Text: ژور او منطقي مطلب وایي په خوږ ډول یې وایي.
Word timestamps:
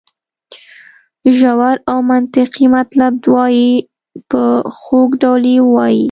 ژور 1.37 1.75
او 1.91 1.97
منطقي 2.11 2.65
مطلب 2.77 3.13
وایي 3.33 3.71
په 4.29 4.41
خوږ 4.81 5.09
ډول 5.21 5.43
یې 5.53 5.59
وایي. 5.73 5.99